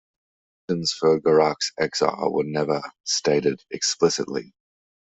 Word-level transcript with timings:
The 0.67 0.73
reasons 0.73 0.93
for 0.93 1.19
Garak's 1.19 1.73
exile 1.79 2.33
were 2.33 2.43
never 2.43 2.81
stated 3.03 3.63
explicitly. 3.69 4.51